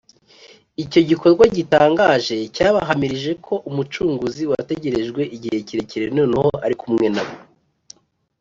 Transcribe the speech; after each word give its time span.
icyo 0.83 0.99
gikorwa 1.09 1.43
gitangaje 1.57 2.37
cyabahamirije 2.55 3.31
ko 3.45 3.53
umucunguzi 3.69 4.43
wategerejwe 4.51 5.21
igihe 5.35 5.57
kirekire 5.67 6.05
noneho 6.17 6.49
ari 6.65 6.75
kumwe 6.81 7.07
na 7.15 7.23
bo 7.27 7.35